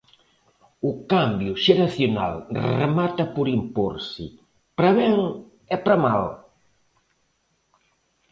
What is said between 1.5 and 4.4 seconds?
xeracional remata por imporse,